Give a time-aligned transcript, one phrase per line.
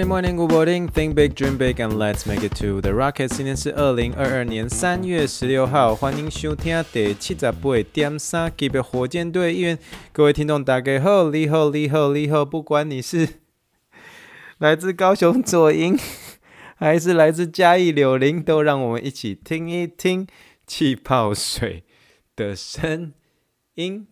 [0.00, 0.88] Morning, morning, good morning.
[0.88, 3.28] Think big, dream big, and let's make it to the rocket.
[3.28, 9.78] 今天是二零二二年三月十六号，欢迎收听第七十八点三级别火箭队预言。
[10.12, 12.46] 各位听众，大家好，你好，你好，你好。
[12.46, 13.28] 不管你是
[14.56, 15.98] 来自高雄左营，
[16.76, 20.26] 还是来自嘉义柳林，都让我们一起听一听
[20.66, 21.84] 气泡水
[22.34, 23.12] 的声
[23.74, 24.06] 音。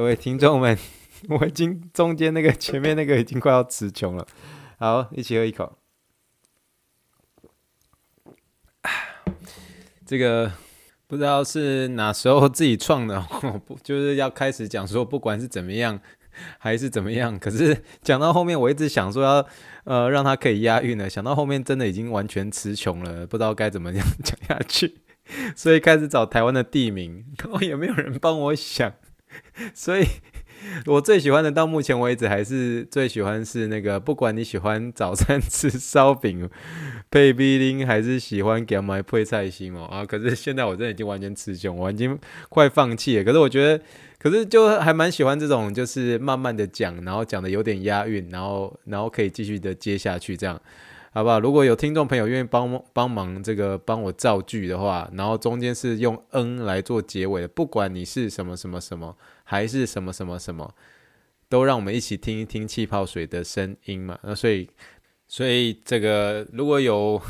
[0.00, 0.78] 各位听众们，
[1.28, 4.26] 我已经中间那个前面那个已经快要词穷了。
[4.78, 5.76] 好，一起喝一口。
[10.06, 10.50] 这个
[11.06, 13.20] 不知道是哪时候自己创的，
[13.66, 16.00] 不就是要开始讲说，不管是怎么样
[16.58, 19.46] 还是怎么样，可是讲到后面，我一直想说要
[19.84, 25.02] 呃让它可以押韵呢，想到后面真的已经完全词穷了，不知道该怎么样讲下去，
[25.54, 28.94] 所以开始找台湾的地名，然后也没有人帮我想。
[29.74, 30.04] 所以，
[30.86, 36.48] 我最喜欢的到目前为止还是最喜欢是那个，不管你喜欢早餐 吃烧饼
[37.10, 40.04] 配冰淇还是喜欢给买配菜心哦啊！
[40.04, 43.24] 可是现在我真的已经完全词穷，我已经快放弃了。
[43.24, 43.84] 可是我觉得，
[44.18, 50.60] 可是就还蛮喜欢这种，就是慢慢的讲，然后讲的有点押韵，然后然后可以继续的接下去这样。
[51.12, 51.40] 好不好？
[51.40, 60.72] 如果有听众朋友愿意帮帮忙这个帮我造句的话，然后中间是用“嗯”来做结尾的，不管你是什么什么什么，还是什么什么什么，
[61.48, 64.16] 都让我们一起听一听气泡水的声音嘛。
[64.22, 64.68] 那所以，
[65.26, 67.20] 所以这个如果有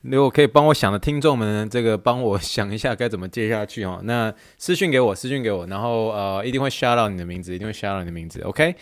[0.00, 4.00] 如果可以帮我想的听众们，这个帮我想一下该怎么接下去哦。
[4.04, 8.74] 那私讯给我，私讯给我，然后呃，一定会 shout out 你的名字，一定会 shout out 你的名字，OK。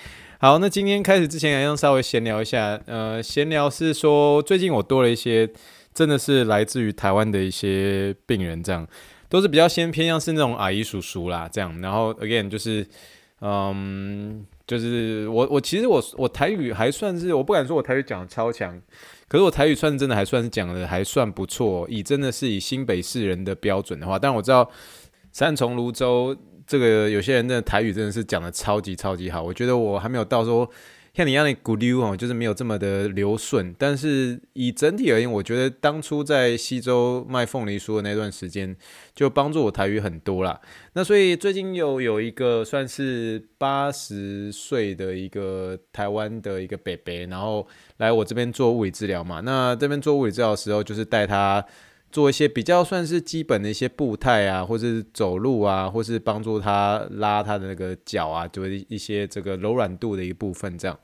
[0.43, 2.81] 好，那今天开始之前，要稍微闲聊一下。
[2.87, 5.47] 呃，闲聊是说，最近我多了一些，
[5.93, 8.89] 真的是来自于台湾的一些病人，这样
[9.29, 11.79] 都是比较先偏向是那种阿姨叔叔啦，这样。
[11.83, 12.87] 然后 again 就是，
[13.43, 18.81] 嗯，就是我我其实我我台语还算是，我不敢说我台语讲超强，
[19.29, 24.71] 可是我台语算真的还算是讲的还算不错，以真的是以新北市人的标准的话，但我知道
[25.33, 26.35] 三重泸州。
[26.71, 30.71] 这个有些人的台语真的是讲的超级超级好，我觉得我还没有到说
[31.13, 33.75] 像你一样的古溜哦，就是没有这么的流顺。
[33.77, 38.77] 但是以整体而言，我觉得当初在西州卖凤梨酥的那段时间，
[39.17, 40.61] 就帮助我台语很多啦。
[40.93, 47.67] 那所以最近又有一个算是八十岁的一个台湾的一个伯伯，然后
[47.97, 49.41] 来我这边做物理治疗嘛。
[49.41, 51.67] 那这边做物理治疗的时候，就是带他。
[52.13, 60.99] 做一些比较算是基本的一些步态啊，或是走路啊，或是帮助他拉他的那个脚啊，就是一些这个柔软度的一部分这样。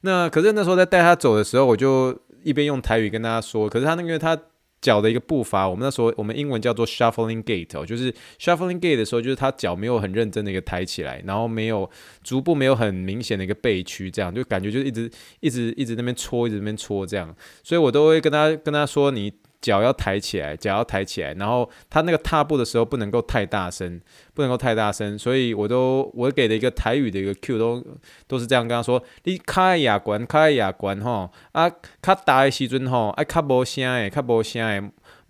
[0.00, 4.36] 那可是那时候在带他走的时候，我就一边用台语跟大家说，可是他那个他
[4.80, 11.88] 脚的一个步伐，我们那时候我们英文叫做 shuffling gait 哦，就是 shuffling gait 的时候，就是他脚没有很认真的一个抬起来，然后没有
[12.24, 15.10] 足部没有很明显的一个背屈，这样就感觉就一直
[15.40, 19.32] 一直一直那边搓，一直那边搓这样，所以我都会跟他跟他说你。
[19.60, 24.00] 脚要抬起来，脚要抬起来，然后他那个踏步的时候不能够太大声，
[24.34, 27.84] 不能够太大声，所以我都我给的一个台语的一个 Q 都
[28.26, 34.82] 都是这样跟他说：你开牙关，开牙关吼，啊，卡大的时阵吼，啊卡无声诶，卡无声诶。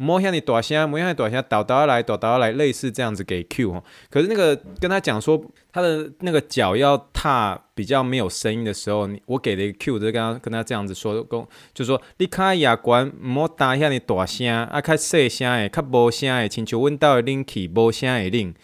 [0.03, 3.85] 莫像你大声，莫像你大声，倒倒来，倒倒来，类似这样子给 Q 哦。
[4.09, 5.39] 可是那个跟他讲说，
[5.71, 11.27] 他的那个脚要踏比较没有声音的时候，我给的一个 Q 就是跟他跟他这样子说，
[11.75, 18.55] 就说你开牙关，莫大像你大声，啊，较细声诶，较无声诶，亲像阮兜的冷气无声诶冷。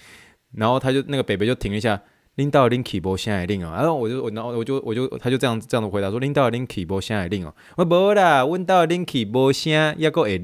[0.54, 2.00] 然后他就那个北北就停一下，
[2.36, 3.72] 恁兜的冷气无声诶冷哦。
[3.76, 7.54] 然后我就我然后我就我就他就这样这样子回答说，恁兜的冷气无声诶冷哦。
[7.76, 10.39] 我无啦，阮兜的冷气无声，抑搁会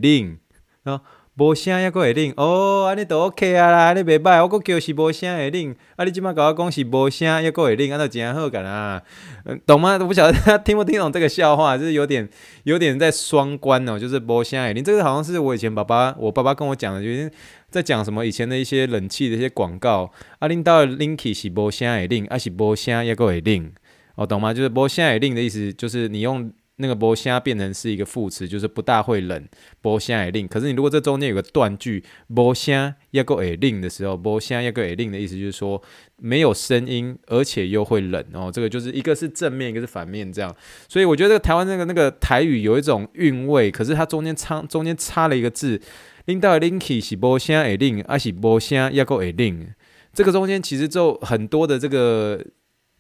[0.85, 0.95] 冷。
[0.95, 1.01] 啊，
[1.35, 9.03] 无声抑搁会冷哦，安尼都 OK 啊啦，安尼袂歹，我搁叫是无声会冷，啊，你即马甲我讲是无声抑搁会冷，安尼真好干啦，
[9.47, 9.97] 嗯，懂吗？
[9.99, 12.29] 我不晓得他 听不听懂这个笑话，就是有点
[12.65, 17.33] 有点在双关哦，就是无声会冷，这个好像是我以前爸爸，我爸爸跟我讲的，就是
[17.71, 23.73] 在讲什么以前的一些冷气的一些广告，啊，恁兜的冷气是无声会冷，啊是无声抑搁会冷，
[24.17, 24.53] 哦，懂吗？
[24.53, 26.53] 就是无声会冷的意思，就是你用。
[26.77, 29.47] 那个波虾变成是一个副词，就是不大会冷，
[29.81, 30.49] 波虾也冷。
[30.49, 32.03] 可是你如果这中间有个断句，
[32.35, 35.81] 波虾要够也令的时候，波虾要够也令的意思就是说
[36.17, 38.51] 没有声音，而且又会冷哦。
[38.53, 40.55] 这个就是一个是正面，一个是反面这样。
[40.89, 45.81] 所以我觉得台湾那个那个台语有一种韵味，可是它中间插中间插了一个字，
[46.25, 49.69] 冷到冷气是波虾也冷，还是波虾要够也令。
[50.15, 52.45] 这个中间其实就很多的这个。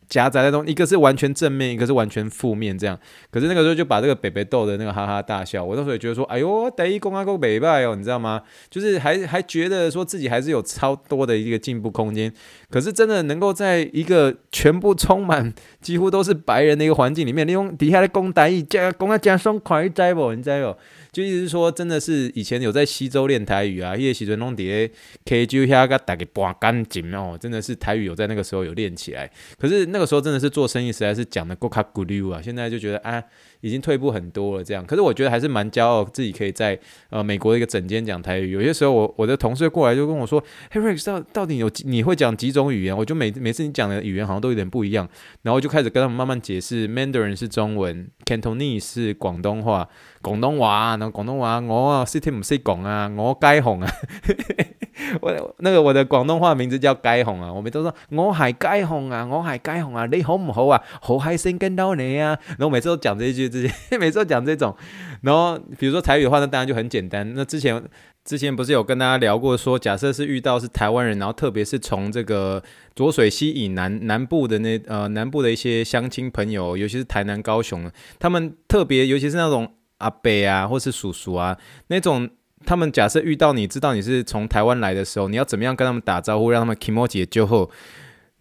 [0.08, 2.98] 夹杂在中，一个是完全正面，一个是完全负面，这样。
[3.30, 5.64] 可是那个时候就把这个北北逗的那个哈哈大笑。
[5.64, 8.42] 我那时候也觉得说，哎呦，第一公阿公北拜哦，你知道吗？
[8.68, 12.32] 就是还还觉得说自己还是有超多的一个进步空间。
[12.70, 20.34] 可是真的能够在一个全部充满几乎都是白人的一个环境里面，利用底下的公台语加公啊加双快在不？
[20.34, 20.78] 你知道不？
[21.12, 24.90] 就意思是说，真的是以前有在西周练台语啊，叶时阵弄碟
[25.26, 29.30] K G 下个打给拔干净哦，真的是台语有在那个时候有练起来。
[29.58, 33.22] 可是那个时候真的是做生意实在是讲的够卡古溜啊，现在就觉得啊。
[33.62, 34.84] 已经退步很多了，这样。
[34.84, 36.78] 可是我觉得还是蛮骄傲，自己可以在
[37.08, 38.50] 呃美国的一个整间讲台语。
[38.50, 45.08] 有些时候我我的同事过来就跟我说：“嘿，Rex，到到底有你会讲几种语言？”我就每每次你讲的语言好像都有点不一样，
[45.42, 49.88] 然后就开始跟他们慢慢解释：Mandarin 是中文，Cantonese 是广东话，
[50.20, 53.88] 广东话，然后广东话我啊识听唔识讲啊，我街红啊。
[55.20, 60.82] 我那个我的广东话名字叫街红啊，我们都说我系街红啊，我系街红啊，你好唔好啊？
[61.00, 62.38] 好开心见到你啊！
[62.58, 64.74] 然后每次都讲这一句，这些 每次都讲这种。
[65.20, 67.32] 然后比如说台语的话，那当然就很简单。
[67.34, 67.80] 那之前
[68.24, 72.62] 之前不是有跟大家聊过说，假设是遇到是台湾人，然后特别是从这个
[72.94, 81.58] 浊水溪以南南部的那呃南部的一些乡亲朋友，尤其是台南高雄，他们特别尤其是那种阿伯啊，或是叔叔啊
[81.88, 82.30] 那种。
[82.64, 87.68] 他们假设遇到你知道你是从台湾来的时候，你要怎么样跟他们打招呼，让他们 kimochi 就后，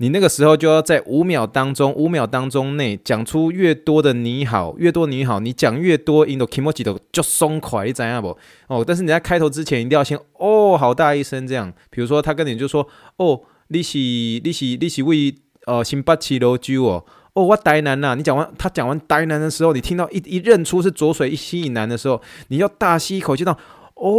[0.01, 8.35] 你那个时候就要在五秒当中，五秒当中内讲出越多的你好，越多你好，你讲越多，印度 kimochi 都就松快，你知道不？
[8.65, 11.71] 哦，但是你在开头之前一定要先哦，好大一声这样。
[11.91, 12.87] 比如说他跟你就说
[13.17, 15.35] 哦，你是你是你是为
[15.67, 18.15] 呃新北市罗州哦，哦我台南呐。
[18.15, 23.55] 你讲完他讲完台南的时候，你听到一一认出是浊水一吸引南的时候，你要大吸一口气，到。
[23.93, 24.09] 哦，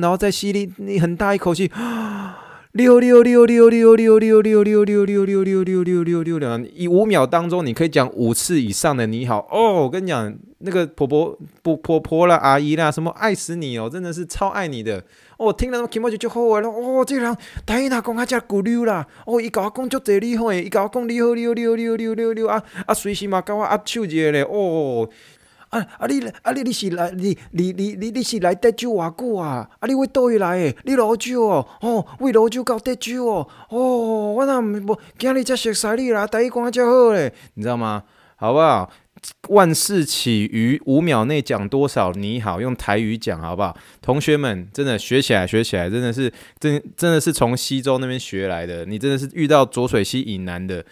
[0.00, 1.68] 然后再吸你你很大一口气，
[2.76, 9.72] 六六六六六六六六六六六六六六六六六六，以五秒当中你可以讲五次以上的你好哦。
[9.84, 15.02] 我跟你讲，那个婆婆不婆婆啦，阿姨啦，什么爱死你哦，真的是超爱你的
[15.38, 15.50] 哦。
[15.50, 17.02] 听了那么听不就好了哦。
[17.02, 17.34] 这人
[17.64, 25.08] 大姨哪讲他叫古溜啦，哦，伊甲我讲足济厉害，伊甲我讲你好你好你好你好你好你好啊啊，随时嘛跟我握手一下咧哦。
[25.76, 29.68] 啊啊你啊你你是来你你你你你是来德州偌久啊？
[29.78, 30.74] 啊你为倒位来诶？
[30.84, 31.66] 你罗州哦？
[31.82, 33.48] 哦，为罗州到德州哦？
[33.68, 38.02] 哦，我哪无今日才熟悉你啦，台语讲较好咧，你知道吗？
[38.36, 38.90] 好不好？
[39.48, 43.76] 万事起于五秒内讲多少你好，用台语讲好不好？
[44.00, 48.84] 同学们真的学起来学起来，真的是真真的是从西周那边学来的。
[48.86, 50.84] 你真的是遇到浊水溪以南的。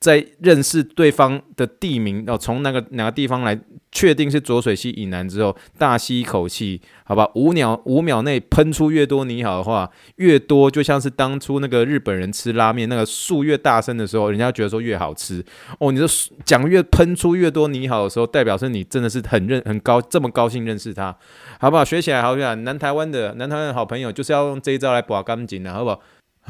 [0.00, 3.58] 在认识对方的地名哦，从那个哪个地方来
[3.92, 15.44] 确定是浊水溪以南之后，大吸一口气，好吧，五秒五秒内喷出越多你好的话，越多就像是当初那个日本人吃拉面，那个数越大声的时候，人家觉得说越好吃
[15.78, 15.92] 哦。
[15.92, 16.08] 你说
[16.46, 21.14] 讲越喷出越多你好的时候，代表是你真的是很认很高这么高兴认识他，
[21.58, 21.84] 好不好？
[21.84, 22.54] 学起来好不好？
[22.54, 26.00] 南台湾的南台湾的好朋友就是要用这一招来拔干净的，好不好？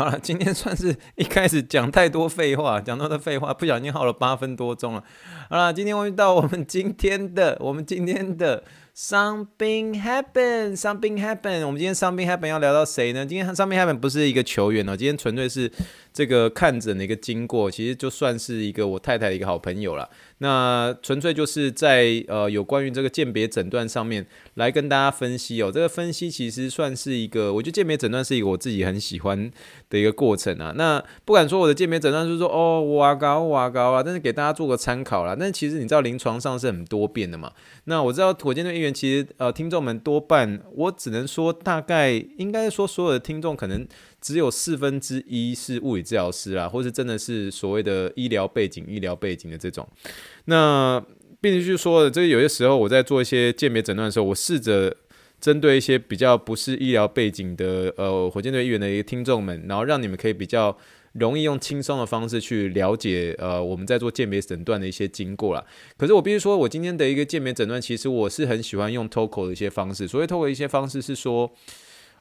[0.01, 5.05] 好了，今天算是一开始讲太多废话，讲到的废话，不小心耗了八分多钟了。
[5.51, 8.65] 好了，今天我们到我们今天的，我们今天的。
[8.93, 11.65] Something happened, something happened。
[11.65, 13.25] 我们今天 something happen 要聊到谁呢？
[13.25, 15.71] 今天 something happen 不是一个球员哦，今天纯粹是
[16.13, 17.71] 这个看诊的一个经过。
[17.71, 20.11] 其实就算是一个我太太的一个好朋友了。
[20.43, 25.71] 那纯粹就是在呃有关于这个鉴别诊断上面来跟大家分析哦。
[25.73, 29.51] 这个分析其实算是一个，我觉得鉴别诊断是一个我自己很喜欢
[29.89, 30.75] 的一个过程啊。
[30.77, 35.35] 那不敢说我的鉴别诊断就是说哦哇高哇高啊，但是给大家做个参考啦。
[35.39, 37.53] 但是其实你知道临床上是很多变的嘛。
[37.85, 38.91] 那我知道火箭队议员。
[38.93, 43.87] 其实呃，听众们多半，我只能说大概应该说所有的听众可能
[44.21, 49.89] 只有四分之一是物理治疗师啦，或是真的是所谓的医疗背景、医疗背景的这种。
[50.47, 51.03] 那
[51.41, 54.97] 并且就说的，这有些时候我在做一些鉴别诊断的时候，我试着
[55.41, 60.77] 针对一些比较不是医疗背景的呃火箭队议员的一个听众们，然后让你们可以比较。
[61.15, 65.67] 容易用轻松的方式去了解，呃，我们在做鉴别诊断的一些经过啦。
[65.97, 70.07] 可是我必须说，我今天的一个鉴别诊断，其实我是很喜欢用 TOCO 的一些方式。
[70.07, 71.51] 所谓 TOCO 一些方式是说，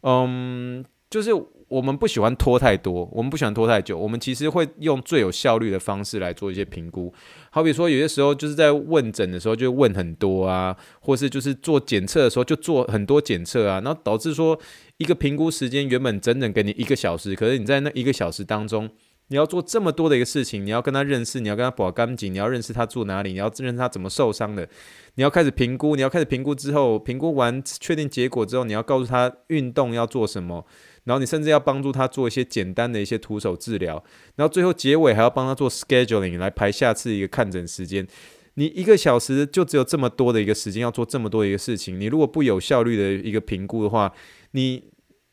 [0.01, 1.31] 嗯，就是
[1.67, 7.13] 我们不喜欢拖太多，我们不喜欢拖太久，我们其实会用最有效率的方式来做一些评估。
[7.49, 14.59] 好比说，有些时候就是在问诊的时候就问很多啊，或是就是做检测的时候就做很多检测啊，然后导致说
[14.97, 18.89] 一个评估时间原本整整给你一个小时，可是你在那一个小时当中。
[19.31, 24.67] 你要做这么多的一个事情，你要跟他认识，你要跟他保干净，你要认识他住哪里，你要认识他怎么受伤的，
[25.13, 30.65] 你要开始评估，你要开始评估之后，评估完确定结果之后，你要告诉他运动要做什么，
[31.03, 34.03] 然后你甚至要帮助他做一些简单的一些徒手治疗，
[34.35, 38.07] 然后最后结尾还要帮他做 scheduling 来排下次一个看诊时间。
[38.55, 44.13] 你一个小时就只有这么多的一个时间要做这么多的一个事情，你如果不有效率的一个评估的话，
[44.51, 44.83] 你。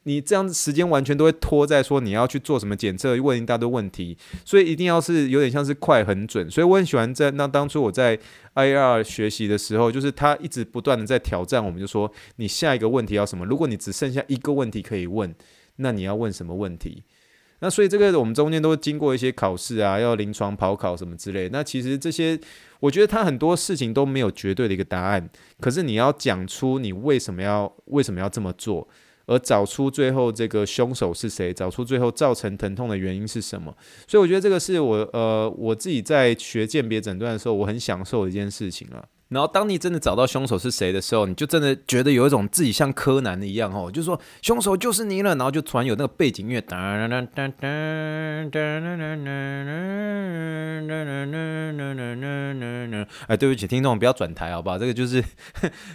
[0.08, 6.48] 你这样子时间完全都会拖在说你要去做什么检测，问一大堆问题，所以一定要是有点像是快很准。
[6.48, 8.16] 所以我很喜欢在那当初我在
[8.54, 13.44] I R 学习的时候，就是他一直不断的在挑战我们，就说你下一个问题要什么？
[13.44, 15.34] 如果你只剩下一个问题可以问，
[15.76, 17.02] 那你要问什么问题？
[17.60, 21.48] 那所以这个我们中间都经过一些考试啊，要临床跑考什么之类。
[21.48, 22.38] 那其实这些
[22.80, 25.28] 我觉得他很多事情都没有绝对的一个答案，
[25.58, 28.86] 可是你要讲出你为什么要为什么要这么做。
[29.28, 33.76] 而找出最后这个凶手是谁，找出最后造成疼痛的原因是什么？
[34.06, 39.04] 所以我觉得这个是我呃我自己在学鉴别诊断的时候，我很享受的一件事情啊。
[39.28, 45.34] 然后，当你真的找到凶手是谁的时候，你就真的觉得有一种自己像柯南的一样哦，就是说凶手就是你了。
[45.34, 49.54] 然后就突然有那个背景音乐，哒哒哒哒哒哒哒哒哒
[52.14, 53.06] 哒哒。
[53.26, 54.78] 哎，对不起，听众不要转台，好不好？
[54.78, 55.22] 这个就是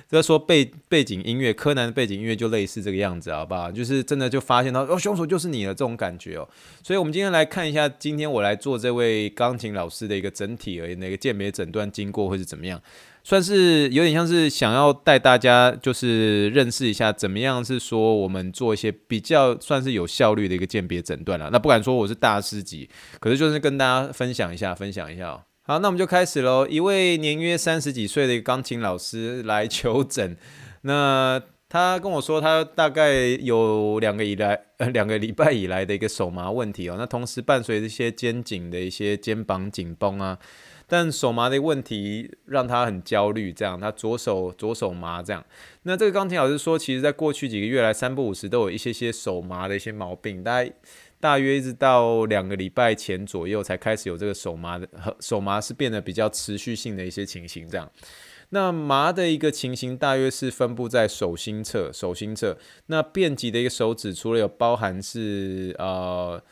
[0.09, 3.71] 这说背背景音乐，柯南的背景音乐就类似这个样子，好不好？
[3.71, 6.45] 就是真的就发现到哦，凶手就是你了这种感觉哦。
[6.83, 12.81] 所以，我们今天来看一下，今天我来做这位钢琴老师的一个整体而言的一个鉴别诊断经过会是怎么样。
[13.23, 21.49] 算是有点像是想要带大家就是认识一下怎么样是说我们做一些比较算是有效率的一个鉴别诊断了。
[21.51, 25.43] 那不敢说我是大师级，可是就是跟大家分享一下，分享一下喔。
[25.63, 26.65] 好，那我们就开始喽。
[26.67, 30.35] 一位年约三十几岁的一个钢琴老师来求诊，
[30.81, 40.39] 那他跟我说他大概有两个以来呃 两个礼拜以来的一个手麻问题哦，那同时伴随这些肩颈的一些肩膀紧绷啊。
[40.91, 45.41] 但手麻的问题让他很焦虑，这样他左手左手麻这样。
[45.83, 50.73] 那这个钢琴老师说，其实在过去几个月来，三不五时都有一些些手麻的一些毛病，大概
[51.17, 54.85] 大约一直到两个礼拜前左右才开始有这个手麻的，
[55.21, 57.89] 手麻是变得比较持续性的一些情形这样。
[58.49, 62.57] 那麻的一个情形大约是分布在手心侧，手心侧。
[62.87, 66.43] 那遍及的一个手指，除了有包含是呃。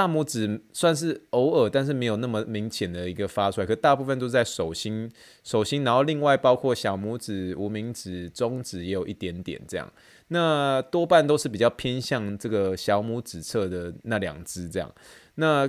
[0.00, 5.10] 大拇指算是偶尔，但是没有那么明显的一个发出来，可大部分都在手心，
[5.44, 9.92] 手心，然后另外包括小拇指、无名指、中指也有一点点这样，
[10.28, 14.90] 那多半都是比较偏向这个小拇指侧的那两只这样，
[15.34, 15.68] 那。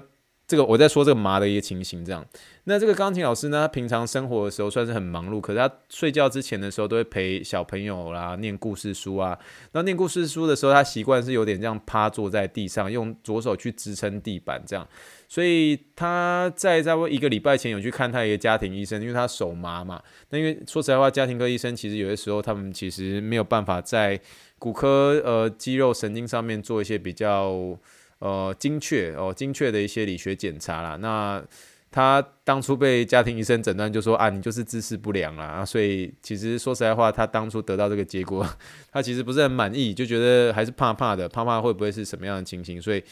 [0.52, 2.26] 这个我在说这个麻的一个情形，这样。
[2.66, 9.40] 那这个钢琴老师呢，他平常生活的时候算是很忙碌，可是他睡觉之前的时候都会陪小朋友啦，念故事书啊。
[9.72, 14.86] 那念故事书的时候，他习惯是有点这样趴坐在地上，用左手去支撑地板这样。
[15.30, 20.04] 所以他在差不多一个礼拜前有去看他一个家庭医生，因为他手麻嘛。
[20.32, 24.20] 那因为说实在话，家庭科医生其实有些时候他们其实没有办法在
[24.60, 27.80] 骨科呃肌肉神经上面做一些比较。
[28.22, 30.96] 呃，精确哦，精确的一些理学检查啦。
[30.98, 31.44] 那
[31.90, 35.66] 他当初被家庭医生诊断，就说啊，你就是姿势不良啦。
[35.66, 38.48] 所以其实说实在话，他当初得到这个结果，
[38.94, 42.80] 他其实不是很满意，就觉得还是怕怕的，怕怕会不会是什么样的情形。
[42.80, 43.04] 所以，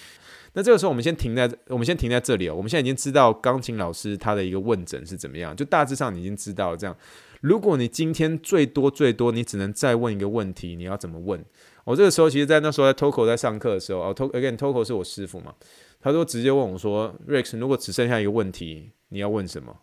[0.54, 2.54] 那这个时候我们先停在，我们先停在这里哦。
[2.56, 6.96] 我们现在已经知道钢琴老师他的一个问诊是怎么样，就大致上你已经知道这样。
[7.42, 11.44] 如果你今天最多最多，你只能再问一个问题，你要怎么问？
[11.86, 15.54] 我这个时候，其实，在那时候在 Toco 在上课的时候啊 to again Toco 是我师傅嘛，
[16.00, 19.76] 他说直接问我说，Rex，如果只剩下一个问题，你要问什么？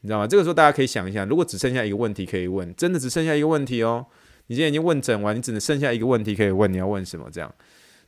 [0.00, 0.26] 你知道吗？
[0.26, 4.06] 这个时候大家可以想一下，如果只剩下一个问题可以问，真的只剩下一个问题哦，
[4.46, 7.28] 你现在已经问诊完，你只能剩下一个问题可以问，你要问什么？
[7.30, 7.52] 这样。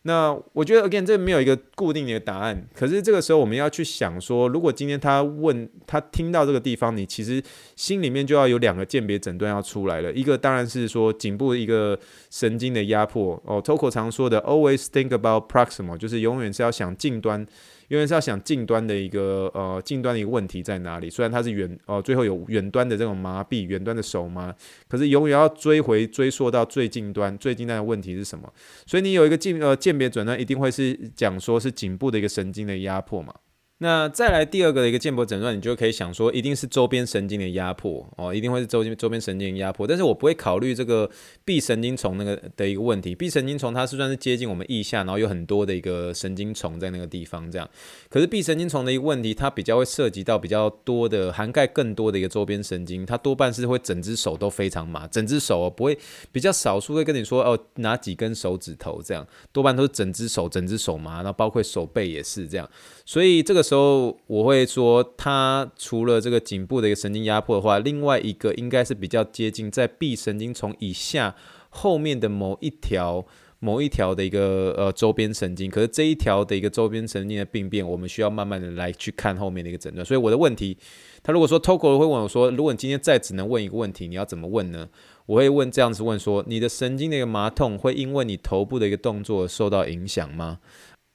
[0.03, 2.67] 那我觉得，again，这没有一个固定的答案。
[2.75, 7.43] 可是这个时候，我们要去想说，如果今天他问他听到这个地方，你其实
[7.77, 10.11] 心里面就要有两个鉴别诊断要出来了。
[10.13, 11.99] 一个当然是说颈部一个
[12.31, 17.47] 神经的压迫哦，Tocco 常说的 “always think about proximal”，就是永远是要想近端。
[17.91, 21.11] 因为是要想近端的一个呃近端的一个问题在哪里？
[21.11, 24.55] 虽然它是远哦、呃，最后有远端的这种麻痹，远端的手麻，
[24.89, 28.49] 可是永远要追回追溯到最近端，最近端的问题是什么？
[28.87, 33.35] 所以你有一个鉴呃鉴别诊断，一定会是讲说是颈部的一个神经的压迫嘛。
[33.83, 39.87] 那再来第二个的一个健保诊断，你就可以想说，一定是周边神经的压迫哦，一定会是周边周边神经的压迫。
[39.87, 41.11] 但是我不会考虑这个
[41.47, 43.15] 臂神经丛那个的一个问题。
[43.15, 47.67] 臂神经丛它是算是接近我们腋下，然后有很多的一个神经丛在那个地方这样。
[48.11, 55.99] 可是臂神经丛的一个问题，它比较会涉及到比较多的涵盖更多的一个周边神经，它多半是会整只手都非常麻，整只手哦不会
[56.31, 62.69] 比较少数会跟你说哦哪几根手指头这样，多半都是整只手整只手麻，然后包括手背也是这样。
[63.07, 71.37] 所以这个时候我会说，它除了这个颈部的一个神经压迫的话，另外一个应该是比较接近在臂神经丛以下
[71.69, 73.25] 后面的某一条
[73.61, 75.71] 某一条的一个呃周边神经。
[75.71, 80.05] 可是这一条的一个周边神经的病变，我们需要慢慢的来去看后面的一个诊断。
[80.05, 80.77] 所以我的问题，
[81.23, 84.89] 他如果说 Toko 会问我说，如果你今天再只能问一个问题，你要怎么问呢？
[85.27, 90.59] 我会问这样子问说，你的神经的一个麻痛会因为你头部的一个动作受到影响吗？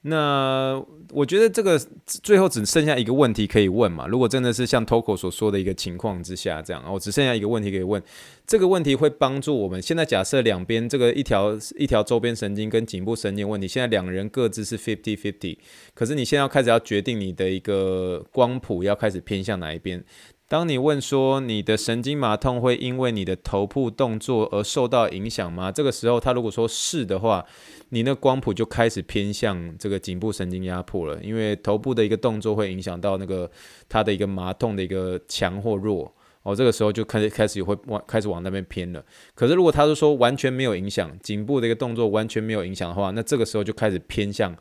[0.08, 0.80] 那
[1.12, 4.06] 我觉得这个最后只剩下一个问题可以问嘛？
[4.06, 8.02] 如果真的是像 Toco 所说的一个情况之下，这样，我只剩下一个问题可以问。
[8.46, 9.82] 这个问题会帮助我们。
[9.82, 15.58] 现在假设两边这个一条一条周边神经跟颈部神经问题，现在两人各自是 fifty fifty，
[15.96, 20.04] 可是你现在要开始要决定你的一个光谱要开始偏向哪一边。
[20.48, 25.72] 当你问说你的神经麻痛会因为你的头部动作而受到影响吗？
[25.72, 27.44] 这个时候他如果说是的话，
[27.90, 33.50] 你那光谱就开始偏向这个颈部神经压迫了，因为头部的一个动作会影响到那个
[33.90, 39.04] 它的一个麻痛的一个强或弱哦，这个时候就开始开始会往开始往那边偏了。
[39.34, 44.56] 可是如果他是说完全没有影响，颈部的一个动作完全没有影响的话，那这个时候就开始偏向。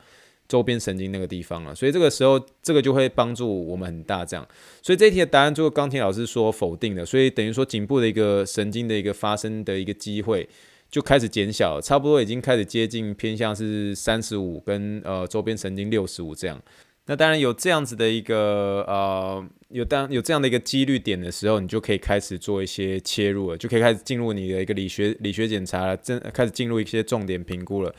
[0.47, 4.47] 周边神经那个地方了，所以这个时候这个就会帮助我们很大，这样。
[4.83, 10.49] 所以这一题的答案，就是钢铁老师说否定的，所以等于说颈部的一个神经的一个发生的一个机会
[10.91, 16.61] 就开始减小，差不多已经开始接近偏向是三十五跟呃周边神经六十五这样。
[17.07, 27.93] 那当然有这样子的一个呃有当有这样的一个几率点的时候，你就可以开始做一些切入了，就可以开始进入你的一个理学理学检查了，真开始进入一些重点评估了。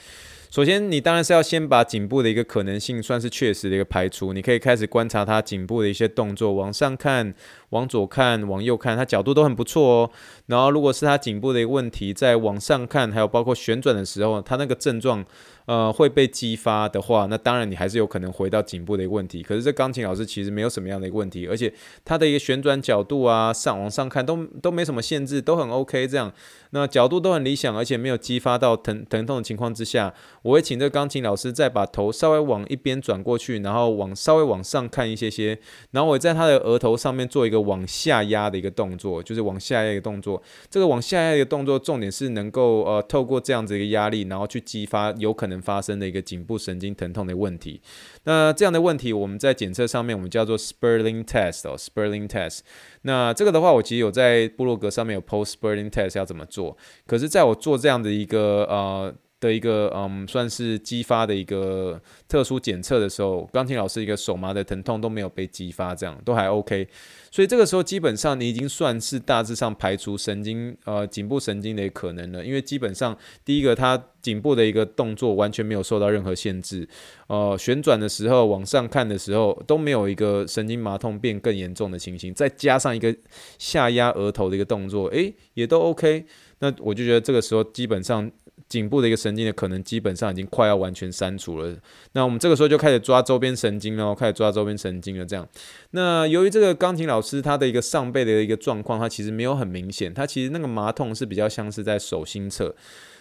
[0.49, 4.31] 首先，你当然是要先把颈部的一个可能性算是确实的一个排除。
[4.31, 7.33] 你可以开始观察它颈部的一些动作，往上看、
[7.71, 10.11] 往左看、往右看，它角度都很不错哦。
[10.45, 15.25] 然后，如果是它颈部的一个问题，在往上看，还有包括旋转的时候，它那个症状。
[15.67, 19.41] 呃，会被激发的话，那当然你还是有可能回到颈部的一个问题。
[19.41, 21.64] 可是这钢琴老师其实没有什么样的一个问题，而且
[22.03, 26.31] 它的一个旋转角度啊，上往上看都都没什么限制，都很 OK 这样。
[26.75, 35.57] 那角度都很理想，而且没有激发到疼疼痛的情况之下，我会请这个钢琴老师再把头稍微往一边转过去，然后往稍微往上看一些些，
[35.89, 40.39] 然后我在他的额头上面做一个往下压的一个动作，就是往下压一个动作。
[40.69, 45.55] 这个往下压一个动作，重点是能够呃透过这样子一个压力，然后去激发有可能。
[45.65, 47.81] 发生的一个颈部神经疼痛的问题，
[48.25, 52.59] 那这样的问题我们在检测上面我们叫做 Sperling test 哦，Sperling test。
[53.01, 56.64] 那这个的话，我其实有在部落格上面有 post Sperling test 要怎么做。
[57.05, 66.87] 可是，在我做这样的一个呃的一个嗯，算是激发的一个特殊检测的时候，钢琴老师一个手麻的疼痛都没有被激发，这样都还 OK。
[67.29, 76.87] 所以这个时候基本上你已经算是大致上排除神经呃颈部神经的可能了，因为基本上第一个它颈部的一个动作完全没有受到任何限制，
[77.27, 83.13] 呃旋转的时候往上看的时候都没有一个神经麻痛变更严重的情形，再加上一个
[83.59, 86.25] 下压额头的一个动作，诶，也都 OK。
[86.59, 88.31] 那我就觉得这个时候基本上。
[88.67, 91.75] 颈部的一个神经的可能基本上已经快要完全删除了，
[92.13, 95.25] 那我们这个时候就开始抓周边神经了，开始抓周边神经了。
[95.25, 95.47] 这样，
[95.91, 102.75] 那由于这个钢琴老师他的一个上背的一个状况，他其实没有很明显，他其实那个麻痛是比较像是在手心侧。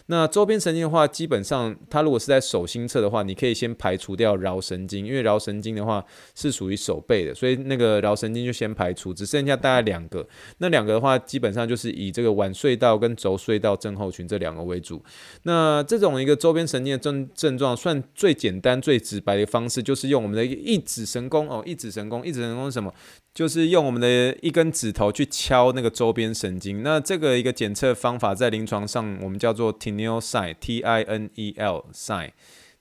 [0.06, 10.26] 那周边神经的话，基本上它如果是在手心侧的话，你可以先排除掉桡神经，因为桡神经的话是属于手背的，所以那个桡神经就先排除，只剩下大概两个。
[10.58, 15.02] 那两个的话，基本上就是以这个腕隧道跟轴隧道症候群这两个为主。
[15.44, 22.92] 那这种一个周边神经的症症状，算最简单、最直白的方式，就是用我们的一指神功哦，一指神功，一指神功是什么？
[23.32, 32.30] 就是用我们的一根指头去敲那个周边神经，那这个一个检测方法在临床上我们叫做 Tinel sign，T I N E L sign。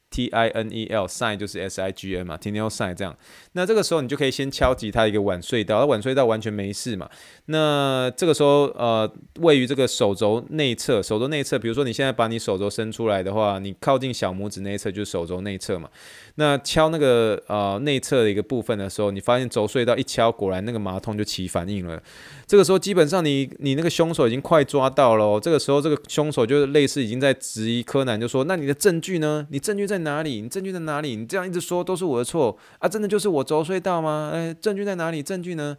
[0.10, 3.18] T I N E L sign 就是 S I G N 嘛，Tinel sign 这样。
[3.54, 7.10] 那这个时候你就可以先敲击它一个晚隧道，它腕隧道完全没事嘛。
[7.46, 15.90] 那这个时候呃，位于这个手肘内侧，手肘内侧，比如说你现在把你手肘伸出来的话，你靠近小拇指内侧就是手肘内侧嘛。
[16.36, 22.02] 那敲那个呃内侧的一个部分的时候，你发现轴隧道一敲，果然那个麻痛就起反应了。
[22.48, 25.40] 这个时候基本上你你那个凶手已经快抓到了。
[25.40, 29.46] 这个时候这个凶手就类似已经在质疑柯南，就说那你的证据呢？
[29.52, 30.42] 你证据在哪里？
[30.42, 31.16] 你证据在哪里？
[31.16, 32.90] 你这样一直说都是我的错啊！
[32.90, 34.32] 真的就是我轴隧道吗？
[34.34, 35.22] 哎，证据在哪里？
[35.22, 35.78] 证据呢？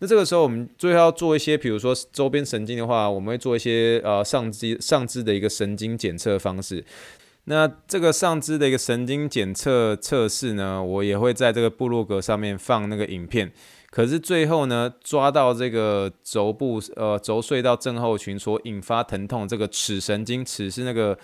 [0.00, 6.84] 那这个时候我们最后要做一些，比如说周边神经的话，我们会做一些呃上肢上肢的一个神经检测方式。
[7.48, 13.52] 那这个上肢的一个神经检测测试呢，我也会在这个部落格上面放那个影片。
[13.88, 21.16] 可是最后呢，抓到这个轴部呃轴隧道症候群所引发疼痛，这个尺神经，尺是那个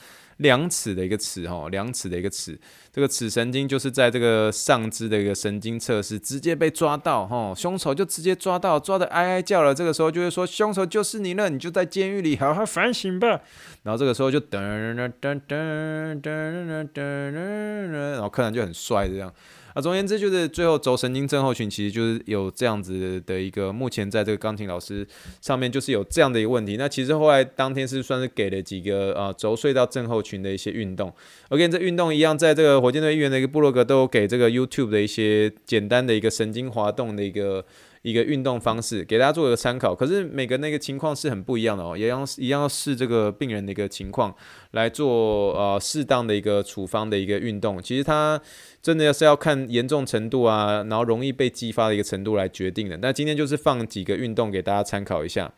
[0.43, 2.59] 量尺的一个尺哈，量尺的一个尺，
[2.93, 9.75] 这个尺神经就是在这个上肢的一个神经测试直接被抓到哈，凶手就直接抓到，抓的哀哀叫了。
[9.75, 13.41] 这个时候就会说凶手就是你了，你就在监狱里好好反省吧。
[13.85, 19.33] 然后这个时候就噔噔噔噔噔噔噔噔，然后柯南就很帅这样。
[19.75, 25.07] 啊，总而言之，就是最后轴神经症候群其实就是有这样子的一个，目前在这个钢琴老师
[25.41, 26.77] 上面就是有这样的一个问题。
[26.77, 31.13] 那其实后来当天是算是给了几个啊轴隧道症候群的一些运动。
[31.49, 37.65] OK，这运动一样，在这个火箭队议员的一个部落格都有给这个 YouTube 的一些简单的一个神经滑动的一个。
[38.03, 44.35] 一个运动方式给大家做一个参考，可是每个那个情况是很不一样的哦，也要一样要视这个病人的一个情况
[44.73, 47.83] 来做呃适当的一个处方的一个运动。
[47.83, 48.41] 其实它
[48.83, 52.97] 真的要是要看严重程度啊，然后容易被激发的一个程度来决定的。
[52.99, 55.53] 那今天就是放几个运动给大家参考一下。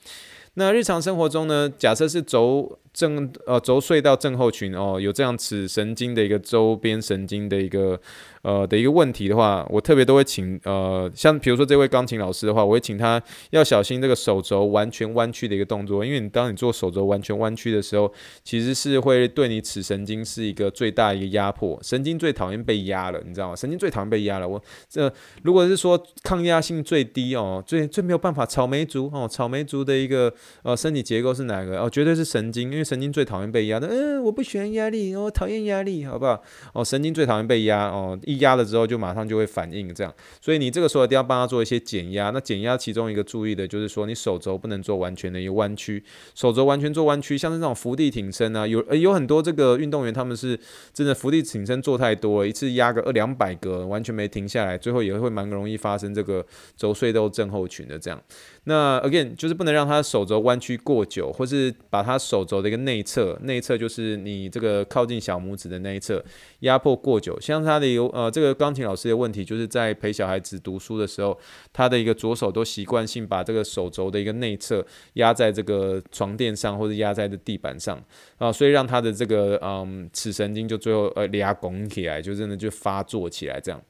[0.55, 2.79] 那日常生活中呢，假设是轴。
[2.95, 8.01] 正呃轴隧道症候群哦，有这样尺神经的一个周边神经的一个
[8.43, 18.11] 呃的一个问题的话，我特别都会请呃像比如说这位钢琴老师的话，我会请他要小心这个手肘完全弯曲的一个动作，因为你当你做手肘完全弯曲的时候，
[18.45, 23.57] 其实是会对你尺神经是一个最大一个压迫，神经最讨厌被压了，你知道吗？
[23.57, 24.49] 神经最讨厌被压了。
[24.49, 31.81] 我这如果是说抗压性最低哦，最最没有办法，草莓族哦，草莓族的一个呃身体结构是哪个？
[31.81, 36.43] 哦，绝对是神经，因为神经最讨厌被压的，嗯，我不喜欢压力，我讨厌压力，好不好？
[36.73, 42.31] 哦，神经最讨厌被压，哦，一压了之后就马上就会反应，这样，所以你这个时候一定要帮他做一些减压。
[42.31, 46.03] 那减压其中一个注意的就是说，你手肘不能做完全的一个弯曲，
[46.35, 50.59] 手肘完全做弯曲，像是那种伏地挺身啊，有呃有很多这个运动员他们是
[50.93, 56.45] 真的伏地挺身做太多了，一次压个二两百个，完全没停下来，最后也会蛮容易发生这个
[56.77, 58.21] 轴隧道症候群的这样。
[58.65, 66.25] 那 again 就是不能让他手肘弯曲过久，或是把他手肘的内侧，内侧就是你这个靠近小拇指的那一侧
[66.61, 67.39] 压迫过久。
[67.41, 71.39] 像他的有呃这个钢琴老师的问题，就是在陪小孩子读书的时候，
[71.73, 74.85] 他的一个左手都习惯性把这个手肘的一个内侧
[75.15, 78.03] 压在这个床垫上，或者压在这地板上
[78.39, 83.81] 啊，所以让他的这个嗯尺神经就最后呃俩拱起来，就真的就发作起来这样。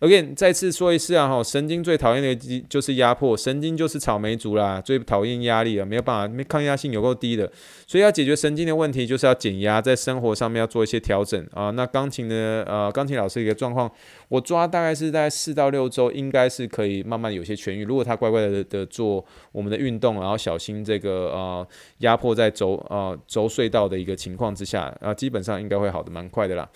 [0.00, 7.50] OK，再次说一次啊，哈，神经最讨厌的就是压迫，神经就是草莓族啦，最讨厌压力了，没有办法，抗压性有够低的，
[7.84, 11.70] 所以要解决神经的问题，就是要减压，在生活上面要做一些调整啊。
[11.70, 13.90] 那钢琴的呃，钢琴老师一个状况，
[14.28, 17.84] 我抓大概是在四到六周，应该是可以慢慢有些痊愈。
[17.84, 21.66] 如果他乖乖的的做我们的运动，然后小心这个呃
[21.98, 26.68] 压迫在轴呃轴隧道的一个情况之下，啊，基本上应该会好的蛮快的啦。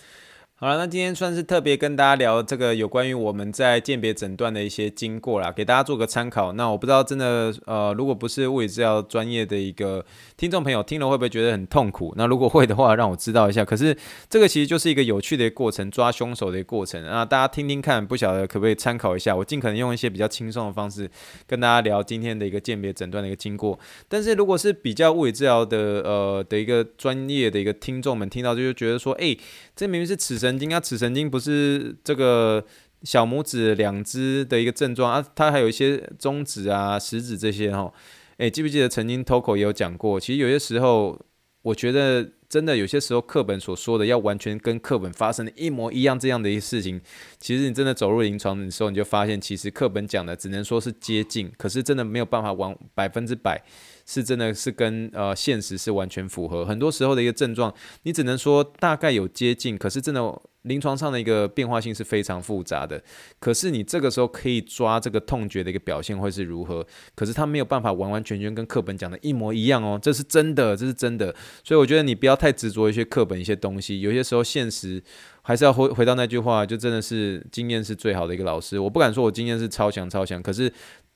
[0.62, 6.52] 好了，那今天算是特别跟大家聊这个有关于我们在鉴别诊断的一些经过啦，给大家做个参考。
[6.52, 12.14] 那我不知道真的呃，如果不是物理治疗专业的一个听众朋友听了会不会觉得很痛苦？
[12.16, 13.64] 那如果会的话，让我知道一下。
[13.64, 13.96] 可是
[14.30, 19.34] 这个其实就是一个有趣的过程，抓凶手的过程啊，大家听听看，不晓得可不可以参考一下？
[19.34, 21.10] 我尽可能用一些比较轻松的方式
[21.44, 23.76] 跟大家聊今天的一个鉴别诊断的一个经过。
[24.06, 29.36] 但是如果是比较物理治疗的呃的一个专业的一个听众们听到，就就觉得说，哎，
[29.74, 30.51] 这明明是尺神。
[30.52, 32.62] 神经啊，尺神经不是这个
[33.04, 37.90] 小拇指两只的一个症状啊，它还有一些中指啊、食指这些哈。
[38.36, 40.20] 诶，记不记得曾经 Toco 也有讲过？
[40.20, 41.18] 其实有些时候，
[41.62, 47.00] 我觉得真的有些时候课本所说的要完全跟课本发生的一模一样这样的一个事情，
[47.38, 53.62] 其实你真的走入临床的时候，你就发现其实课本讲的只能说是接近，可是真的没有办法完百分之百。
[54.06, 63.02] 是真的是跟呃现实是完全符合，很多时候的一个症状，你只能说大概有接近，可是真的临床上的一个变化性是非常复杂的。
[63.40, 66.86] 可是你这个时候可以抓这个痛觉的一个表现会是如何？
[67.14, 71.34] 可是他没有办法完完全全跟课本讲的一模一样哦，这是真的，这是真的。
[71.64, 75.02] 所以我觉得你不要太执着一些课本一些东西，有些时候现实
[75.42, 78.78] 还是要回回到那句话，就真的是经验是最好的一个老师。
[78.78, 80.72] 我不敢说我经验是超强超强，可是。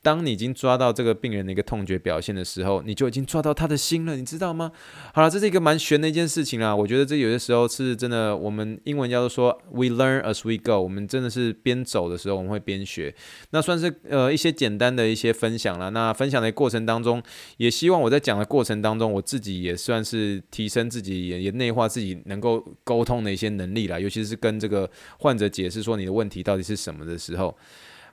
[0.06, 4.70] 当你已经抓到这个病人的一个痛觉表现的时候，你就已经抓到他的心了，你知道吗？
[5.12, 6.72] 好了，这是一个蛮玄的一件事情啦。
[6.72, 13.12] 我觉得这有些时候是真的，我们英文叫做说 “we learn as we go”，我们真的是边走的时候我们会边学。
[13.50, 15.90] 那算是呃一些简单的一些分享了。
[15.90, 17.20] 那分享的过程当中，
[17.56, 24.88] 也希望我在讲的过程当中，我自己也算是提升自己，也也内化自己能够沟通的一些能力啦，尤其是跟这个
[25.18, 27.52] 患者解释说你的问题到底是什么的时候。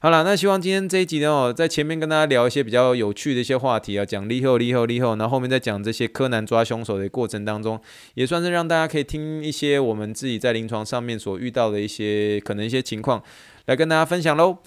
[0.04, 7.80] 好了，那希望今天这一集呢，在前面跟大家聊一些比较有趣的一些话题啊，讲利后利后利后，然后后面再讲这些柯南抓凶手的过程当中，
[8.16, 13.24] 也算是让大家可以听一些我们自己在临床上面所遇到的一些可能一些情况，
[13.68, 14.58] 来跟大家分享喽。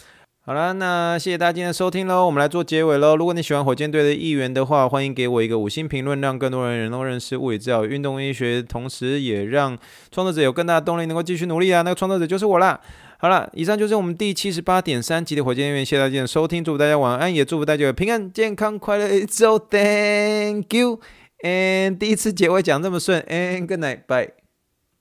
[0.47, 3.15] 好了，那谢谢大家今天的收听喽，我们来做结尾喽。
[3.15, 9.77] 如果你喜欢火箭队的议员的话，欢迎给我一个五星评论，让更多人能够认识物理治疗、运动医学，同时也让
[10.11, 11.83] 创作者有更大的动力，能够继续努力啊。
[11.83, 12.81] 那个创作者就是我啦。
[13.19, 19.59] 好了，以上就是我们第七十八点三集的火箭队，谢谢大家的收听，祝福大家晚安，也祝福大家平安、健康、快乐一周。
[19.59, 24.46] Thank you，and 第一次结尾讲这么顺，and good night，bye。